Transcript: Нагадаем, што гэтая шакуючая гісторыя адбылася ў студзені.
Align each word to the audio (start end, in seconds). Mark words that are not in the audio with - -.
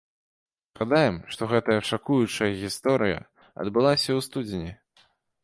Нагадаем, 0.77 1.19
што 1.35 1.47
гэтая 1.51 1.75
шакуючая 1.89 2.49
гісторыя 2.63 3.19
адбылася 3.67 4.09
ў 4.09 4.19
студзені. 4.31 4.71